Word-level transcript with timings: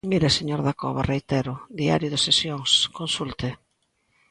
Mire, 0.11 0.29
señor 0.37 0.61
Dacova, 0.67 1.01
reitero, 1.11 1.53
Diario 1.79 2.09
de 2.11 2.19
Sesións, 2.27 2.71
consulte. 2.99 3.49